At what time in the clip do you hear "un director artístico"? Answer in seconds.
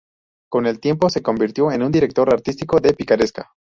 1.83-2.79